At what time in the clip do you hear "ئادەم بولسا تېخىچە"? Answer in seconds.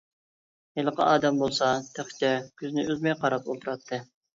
1.11-2.35